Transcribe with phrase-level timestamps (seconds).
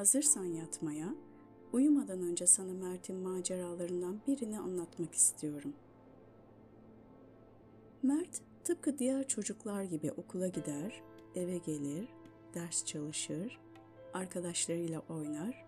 [0.00, 1.14] hazırsan yatmaya,
[1.72, 5.72] uyumadan önce sana Mert'in maceralarından birini anlatmak istiyorum.
[8.02, 11.02] Mert tıpkı diğer çocuklar gibi okula gider,
[11.34, 12.08] eve gelir,
[12.54, 13.60] ders çalışır,
[14.14, 15.66] arkadaşlarıyla oynar,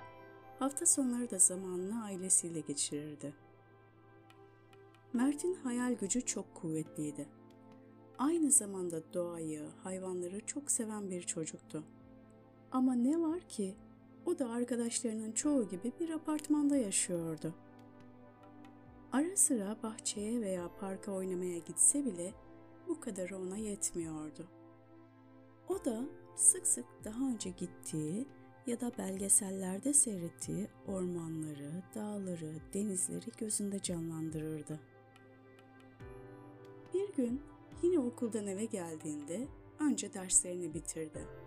[0.58, 3.34] hafta sonları da zamanını ailesiyle geçirirdi.
[5.12, 7.28] Mert'in hayal gücü çok kuvvetliydi.
[8.18, 11.84] Aynı zamanda doğayı, hayvanları çok seven bir çocuktu.
[12.70, 13.76] Ama ne var ki
[14.26, 17.54] o da arkadaşlarının çoğu gibi bir apartmanda yaşıyordu.
[19.12, 22.34] Ara sıra bahçeye veya parka oynamaya gitse bile
[22.88, 24.48] bu kadar ona yetmiyordu.
[25.68, 26.04] O da
[26.36, 28.26] sık sık daha önce gittiği
[28.66, 34.80] ya da belgesellerde seyrettiği ormanları, dağları, denizleri gözünde canlandırırdı.
[36.94, 37.40] Bir gün
[37.82, 39.48] yine okuldan eve geldiğinde
[39.80, 41.41] önce derslerini bitirdi.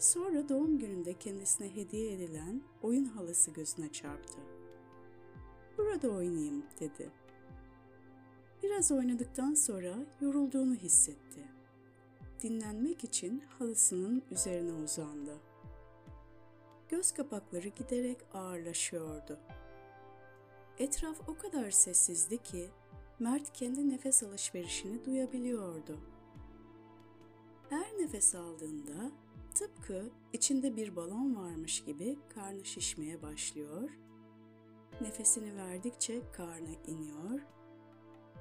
[0.00, 4.38] Sonra doğum gününde kendisine hediye edilen oyun halısı gözüne çarptı.
[5.78, 7.10] Burada oynayayım dedi.
[8.62, 11.44] Biraz oynadıktan sonra yorulduğunu hissetti.
[12.42, 15.38] Dinlenmek için halısının üzerine uzandı.
[16.88, 19.38] Göz kapakları giderek ağırlaşıyordu.
[20.78, 22.68] Etraf o kadar sessizdi ki
[23.18, 25.98] Mert kendi nefes alışverişini duyabiliyordu.
[27.70, 29.12] Her nefes aldığında
[29.54, 33.90] tıpkı içinde bir balon varmış gibi karnı şişmeye başlıyor.
[35.00, 37.40] Nefesini verdikçe karnı iniyor,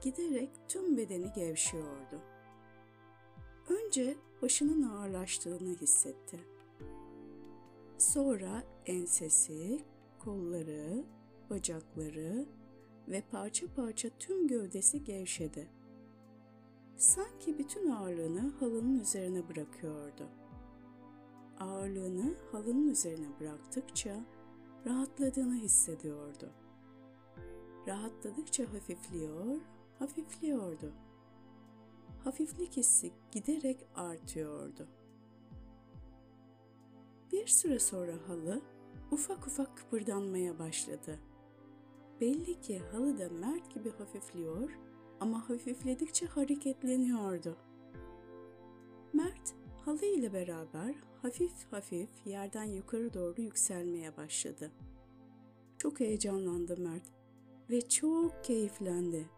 [0.01, 2.21] giderek tüm bedeni gevşiyordu.
[3.69, 6.39] Önce başının ağırlaştığını hissetti.
[7.97, 9.79] Sonra ensesi,
[10.19, 11.03] kolları,
[11.49, 12.45] bacakları
[13.07, 15.67] ve parça parça tüm gövdesi gevşedi.
[16.97, 20.38] Sanki bütün ağırlığını halının üzerine bırakıyordu.
[21.59, 24.25] Ağırlığını halının üzerine bıraktıkça
[24.85, 26.49] rahatladığını hissediyordu.
[27.87, 29.61] Rahatladıkça hafifliyor,
[29.99, 30.93] hafifliyordu.
[32.23, 34.87] Hafiflik hissi giderek artıyordu.
[37.31, 38.61] Bir süre sonra halı
[39.11, 41.19] ufak ufak kıpırdanmaya başladı.
[42.21, 44.79] Belli ki halı da Mert gibi hafifliyor
[45.19, 47.57] ama hafifledikçe hareketleniyordu.
[49.13, 49.55] Mert
[49.85, 54.71] halı ile beraber hafif hafif yerden yukarı doğru yükselmeye başladı.
[55.77, 57.03] Çok heyecanlandı Mert
[57.69, 59.29] ve çok keyiflendi.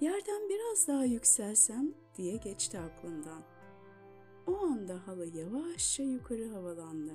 [0.00, 3.42] Yerden biraz daha yükselsem diye geçti aklından.
[4.46, 7.12] O anda halı yavaşça yukarı havalandı.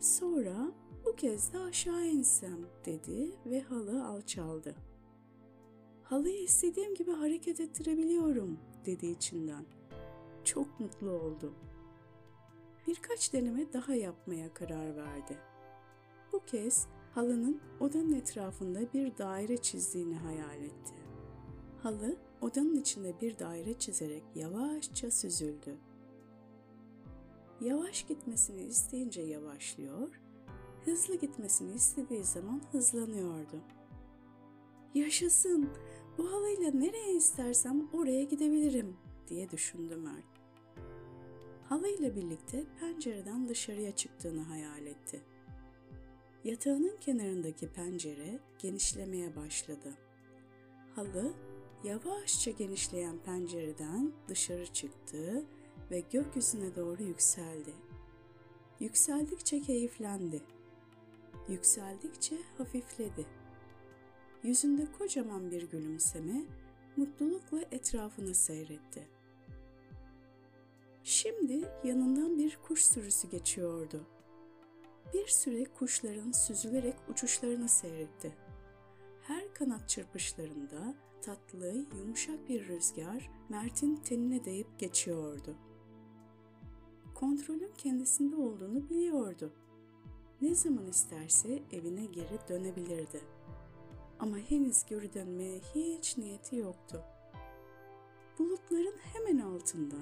[0.00, 0.72] Sonra
[1.06, 4.74] bu kez de aşağı insem dedi ve halı alçaldı.
[6.02, 9.64] Halıyı istediğim gibi hareket ettirebiliyorum dedi içinden.
[10.44, 11.52] Çok mutlu oldu.
[12.90, 15.38] Birkaç deneme daha yapmaya karar verdi.
[16.32, 20.94] Bu kez halının odanın etrafında bir daire çizdiğini hayal etti.
[21.82, 25.76] Halı odanın içinde bir daire çizerek yavaşça süzüldü.
[27.60, 30.20] Yavaş gitmesini isteyince yavaşlıyor,
[30.84, 33.60] hızlı gitmesini istediği zaman hızlanıyordu.
[34.94, 35.70] Yaşasın,
[36.18, 38.96] bu halıyla nereye istersem oraya gidebilirim
[39.28, 40.29] diye düşündü Mert.
[41.70, 45.20] Halıyla birlikte pencereden dışarıya çıktığını hayal etti.
[46.44, 49.94] Yatağının kenarındaki pencere genişlemeye başladı.
[50.94, 51.32] Halı
[51.84, 55.44] yavaşça genişleyen pencereden dışarı çıktı
[55.90, 57.74] ve gökyüzüne doğru yükseldi.
[58.80, 60.42] Yükseldikçe keyiflendi.
[61.48, 63.26] Yükseldikçe hafifledi.
[64.42, 66.44] Yüzünde kocaman bir gülümseme
[66.96, 69.19] mutlulukla etrafını seyretti.
[71.04, 74.06] Şimdi yanından bir kuş sürüsü geçiyordu.
[75.14, 78.32] Bir süre kuşların süzülerek uçuşlarını seyretti.
[79.22, 85.56] Her kanat çırpışlarında tatlı, yumuşak bir rüzgar Mert'in tenine değip geçiyordu.
[87.14, 89.52] Kontrolün kendisinde olduğunu biliyordu.
[90.40, 93.20] Ne zaman isterse evine geri dönebilirdi.
[94.18, 97.02] Ama henüz geri dönmeye hiç niyeti yoktu.
[98.38, 99.96] Bulutların hemen altında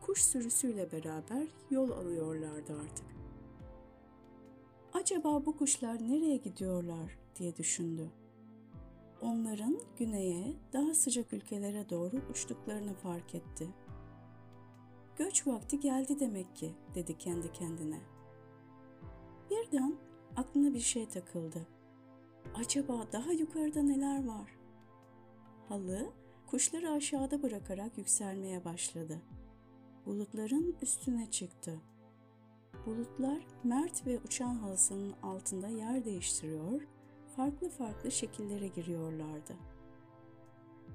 [0.00, 3.06] kuş sürüsüyle beraber yol alıyorlardı artık.
[4.92, 8.10] Acaba bu kuşlar nereye gidiyorlar diye düşündü
[9.22, 13.68] onların güneye, daha sıcak ülkelere doğru uçtuklarını fark etti.
[15.16, 18.00] Göç vakti geldi demek ki, dedi kendi kendine.
[19.50, 19.94] Birden
[20.36, 21.66] aklına bir şey takıldı.
[22.54, 24.50] Acaba daha yukarıda neler var?
[25.68, 26.10] Halı
[26.46, 29.22] kuşları aşağıda bırakarak yükselmeye başladı.
[30.10, 31.80] Bulutların üstüne çıktı.
[32.86, 36.82] Bulutlar Mert ve uçan halısının altında yer değiştiriyor,
[37.36, 39.56] farklı farklı şekillere giriyorlardı.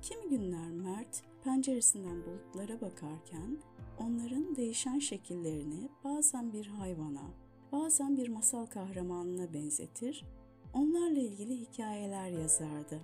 [0.02, 3.58] Kimi günler Mert penceresinden bulutlara bakarken
[4.00, 7.32] onların değişen şekillerini bazen bir hayvana,
[7.72, 10.26] bazen bir masal kahramanına benzetir,
[10.74, 13.02] onlarla ilgili hikayeler yazardı.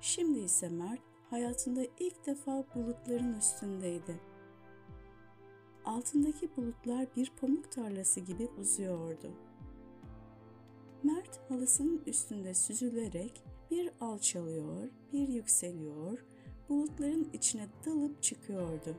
[0.00, 1.00] Şimdi ise Mert
[1.30, 4.31] hayatında ilk defa bulutların üstündeydi.
[5.84, 9.30] Altındaki bulutlar bir pamuk tarlası gibi uzuyordu.
[11.02, 16.24] Mert halısının üstünde süzülerek bir alçalıyor, bir yükseliyor,
[16.68, 18.96] bulutların içine dalıp çıkıyordu.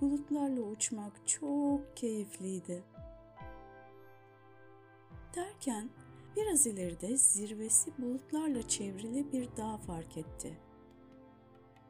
[0.00, 2.84] Bulutlarla uçmak çok keyifliydi.
[5.34, 5.90] Derken
[6.36, 10.58] biraz ileride zirvesi bulutlarla çevrili bir dağ fark etti.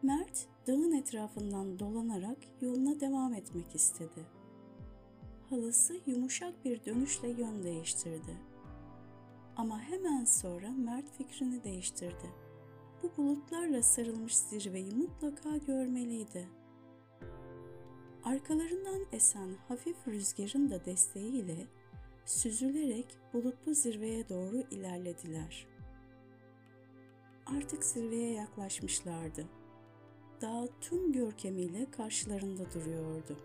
[0.02, 4.26] Mert dağın etrafından dolanarak yoluna devam etmek istedi.
[5.50, 8.36] Halısı yumuşak bir dönüşle yön değiştirdi.
[9.56, 12.30] Ama hemen sonra Mert fikrini değiştirdi.
[13.02, 16.48] Bu bulutlarla sarılmış zirveyi mutlaka görmeliydi.
[18.24, 21.66] Arkalarından esen hafif rüzgarın da desteğiyle
[22.24, 25.66] süzülerek bulutlu zirveye doğru ilerlediler.
[27.46, 29.57] Artık zirveye yaklaşmışlardı.
[30.40, 33.36] Dağ tüm görkemiyle karşılarında duruyordu.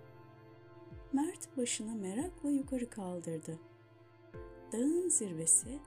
[1.13, 3.59] Mert başını merakla yukarı kaldırdı.
[4.71, 5.79] Dağın zirvesi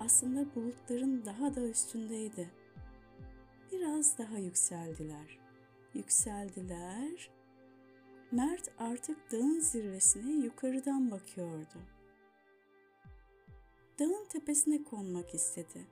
[0.00, 2.50] aslında bulutların daha da üstündeydi.
[3.72, 5.38] Biraz daha yükseldiler.
[5.94, 7.30] Yükseldiler.
[8.32, 11.78] Mert artık dağın zirvesine yukarıdan bakıyordu.
[13.98, 15.86] Dağın tepesine konmak istedi.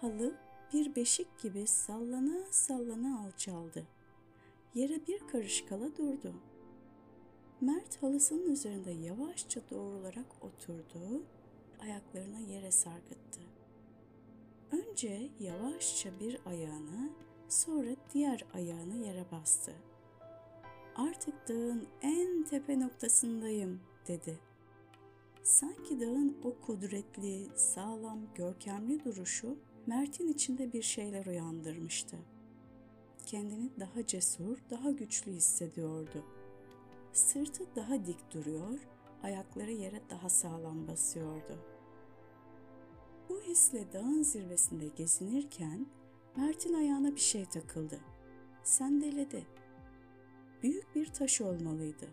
[0.00, 3.86] Halı bir beşik gibi sallana sallana alçaldı.
[4.74, 6.34] Yere bir karış kala durdu.
[7.60, 11.22] Mert halısının üzerinde yavaşça doğrularak oturdu,
[11.80, 13.40] ayaklarını yere sarkıttı.
[14.72, 17.10] Önce yavaşça bir ayağını,
[17.48, 19.72] sonra diğer ayağını yere bastı.
[20.96, 24.38] Artık dağın en tepe noktasındayım dedi.
[25.42, 29.56] Sanki dağın o kudretli, sağlam, görkemli duruşu
[29.88, 32.16] Mert'in içinde bir şeyler uyandırmıştı.
[33.26, 36.24] Kendini daha cesur, daha güçlü hissediyordu.
[37.12, 38.78] Sırtı daha dik duruyor,
[39.22, 41.58] ayakları yere daha sağlam basıyordu.
[43.28, 45.86] Bu hisle dağın zirvesinde gezinirken
[46.36, 48.00] Mert'in ayağına bir şey takıldı.
[48.62, 49.46] Sendeledi.
[50.62, 52.08] Büyük bir taş olmalıydı.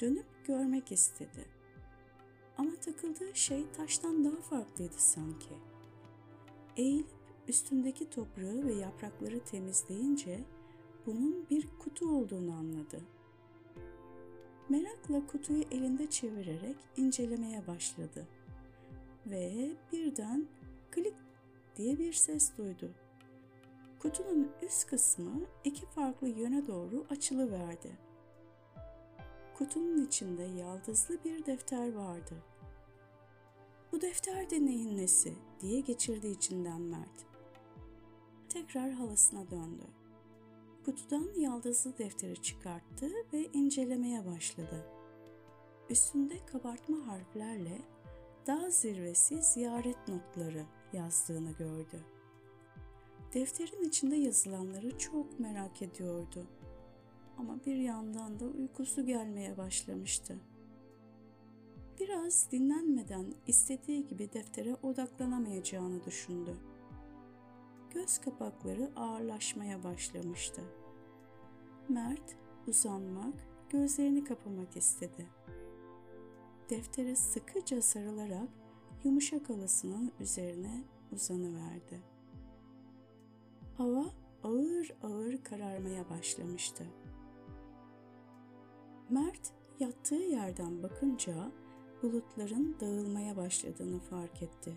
[0.00, 1.46] Dönüp görmek istedi.
[2.58, 5.71] Ama takıldığı şey taştan daha farklıydı sanki.
[6.76, 7.06] Eğilip
[7.48, 10.40] üstündeki toprağı ve yaprakları temizleyince
[11.06, 13.00] bunun bir kutu olduğunu anladı.
[14.68, 18.26] Merakla kutuyu elinde çevirerek incelemeye başladı.
[19.26, 20.46] Ve birden
[20.90, 21.14] klik
[21.76, 22.90] diye bir ses duydu.
[23.98, 27.98] Kutunun üst kısmı iki farklı yöne doğru açılıverdi.
[29.58, 32.34] Kutunun içinde yaldızlı bir defter vardı.
[33.92, 37.26] Bu defter de neyin nesi diye geçirdi içinden Mert.
[38.48, 39.84] Tekrar halasına döndü.
[40.84, 44.86] Kutudan yaldızlı defteri çıkarttı ve incelemeye başladı.
[45.90, 47.78] Üstünde kabartma harflerle
[48.46, 52.04] dağ zirvesi ziyaret notları yazdığını gördü.
[53.34, 56.46] Defterin içinde yazılanları çok merak ediyordu.
[57.38, 60.38] Ama bir yandan da uykusu gelmeye başlamıştı.
[62.00, 66.56] Biraz dinlenmeden istediği gibi deftere odaklanamayacağını düşündü.
[67.90, 70.62] Göz kapakları ağırlaşmaya başlamıştı.
[71.88, 73.34] Mert uzanmak,
[73.70, 75.26] gözlerini kapamak istedi.
[76.70, 78.48] Deftere sıkıca sarılarak
[79.04, 82.00] yumuşak halısının üzerine uzanıverdi.
[83.78, 84.04] Hava
[84.44, 86.84] ağır ağır kararmaya başlamıştı.
[89.10, 91.52] Mert yattığı yerden bakınca
[92.02, 94.72] bulutların dağılmaya başladığını fark etti.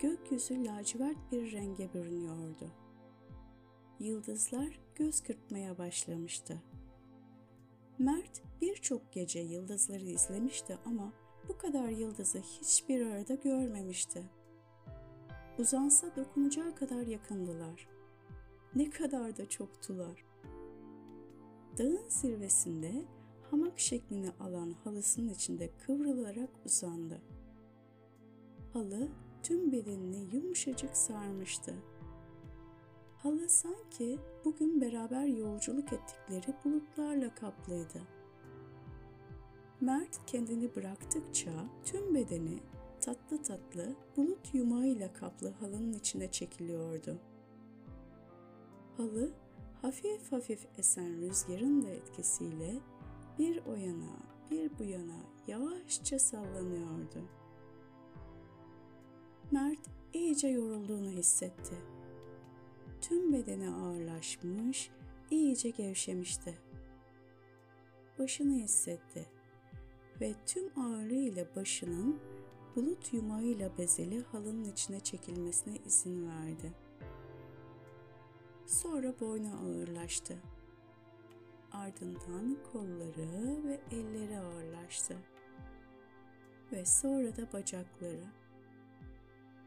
[0.00, 2.70] Gökyüzü lacivert bir renge bürünüyordu.
[4.00, 6.62] Yıldızlar göz kırpmaya başlamıştı.
[7.98, 11.12] Mert birçok gece yıldızları izlemişti ama
[11.48, 14.22] bu kadar yıldızı hiçbir arada görmemişti.
[15.58, 17.88] Uzansa dokunacağı kadar yakındılar.
[18.74, 20.24] Ne kadar da çoktular.
[21.78, 23.04] Dağın zirvesinde
[23.54, 27.20] hamak şeklini alan halısının içinde kıvrılarak uzandı.
[28.72, 29.08] Halı
[29.42, 31.74] tüm bedenini yumuşacık sarmıştı.
[33.16, 38.02] Halı sanki bugün beraber yolculuk ettikleri bulutlarla kaplıydı.
[39.80, 41.50] Mert kendini bıraktıkça
[41.84, 42.58] tüm bedeni
[43.00, 47.18] tatlı tatlı bulut yumağıyla kaplı halının içine çekiliyordu.
[48.96, 49.32] Halı
[49.82, 52.80] hafif hafif esen rüzgarın da etkisiyle
[53.38, 54.16] bir o yana
[54.50, 57.28] bir bu yana yavaşça sallanıyordu.
[59.50, 59.80] Mert
[60.12, 61.74] iyice yorulduğunu hissetti.
[63.00, 64.90] Tüm bedeni ağırlaşmış,
[65.30, 66.58] iyice gevşemişti.
[68.18, 69.26] Başını hissetti
[70.20, 72.20] ve tüm ağırlığıyla başının
[72.76, 76.72] bulut yumağıyla bezeli halının içine çekilmesine izin verdi.
[78.66, 80.38] Sonra boynu ağırlaştı.
[81.74, 85.16] Ardından kolları ve elleri ağırlaştı.
[86.72, 88.24] Ve sonra da bacakları.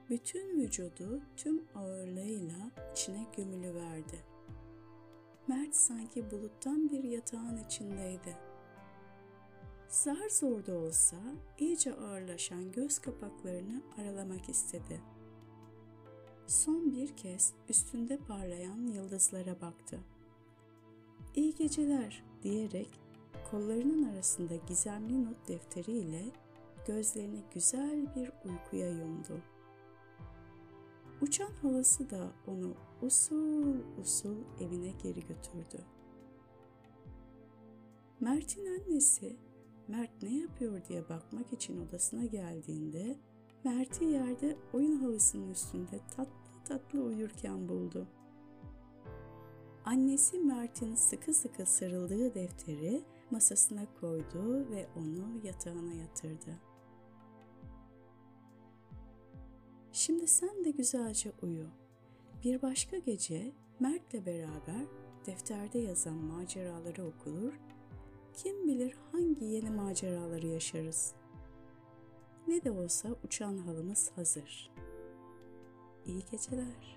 [0.09, 4.19] Bütün vücudu tüm ağırlığıyla içine gömülü verdi.
[5.47, 8.37] Mert sanki buluttan bir yatağın içindeydi.
[9.89, 11.17] Zar zor da olsa
[11.59, 15.01] iyice ağırlaşan göz kapaklarını aralamak istedi.
[16.47, 19.99] Son bir kez üstünde parlayan yıldızlara baktı.
[21.37, 22.89] İyi geceler diyerek
[23.51, 26.23] kollarının arasında gizemli not defteriyle
[26.87, 29.41] gözlerini güzel bir uykuya yumdu.
[31.21, 35.83] Uçan havası da onu usul usul evine geri götürdü.
[38.19, 39.35] Mert'in annesi
[39.87, 43.15] Mert ne yapıyor diye bakmak için odasına geldiğinde
[43.63, 46.31] Mert'i yerde oyun havasının üstünde tatlı
[46.65, 48.07] tatlı uyurken buldu.
[49.87, 56.59] Annesi Mert'in sıkı sıkı sarıldığı defteri masasına koydu ve onu yatağına yatırdı.
[59.91, 61.67] Şimdi sen de güzelce uyu.
[62.43, 64.85] Bir başka gece Mert'le beraber
[65.25, 67.59] defterde yazan maceraları okulur,
[68.33, 71.13] kim bilir hangi yeni maceraları yaşarız.
[72.47, 74.71] Ne de olsa uçan halımız hazır.
[76.05, 76.96] İyi geceler.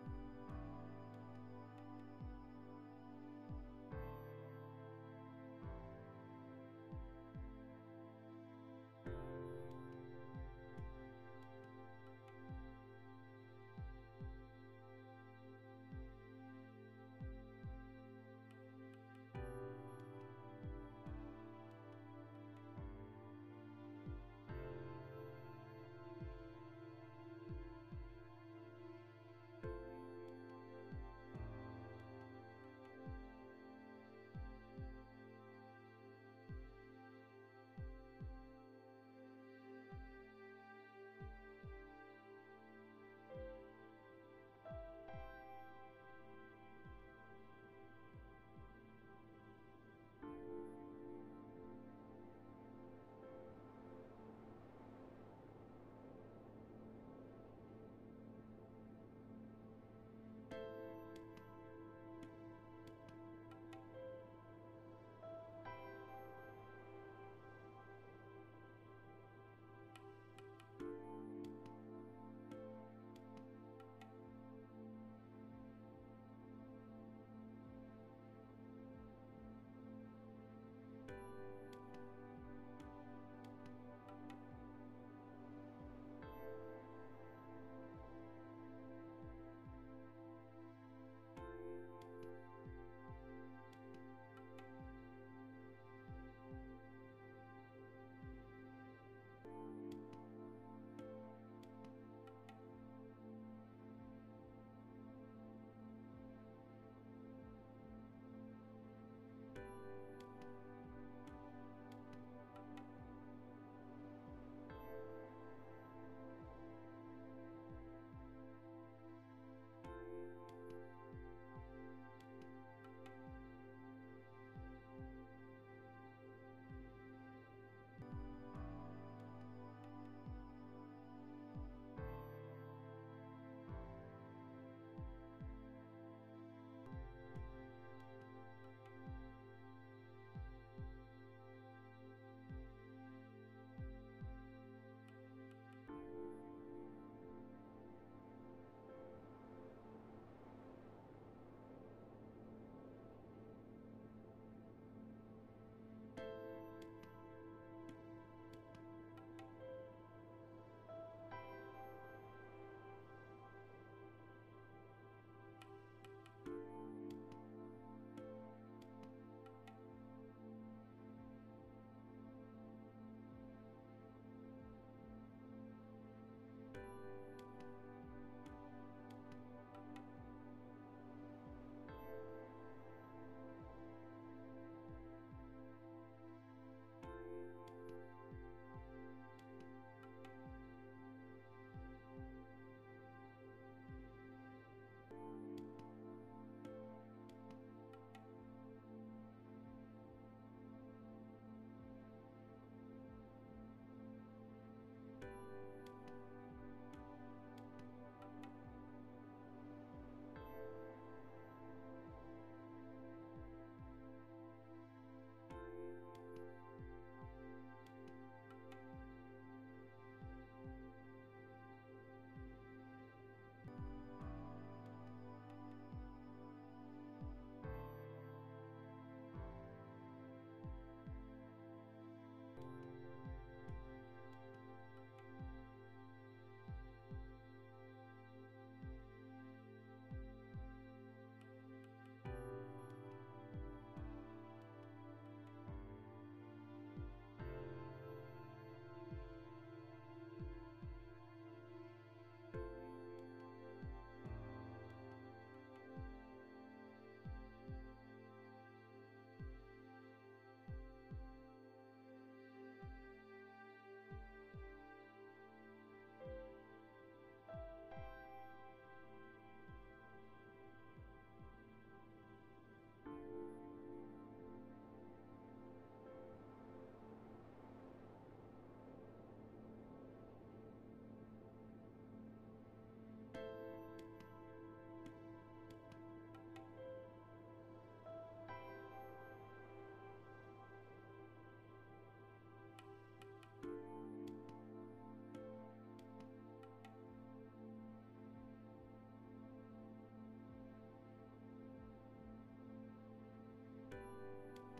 [176.81, 178.00] うん。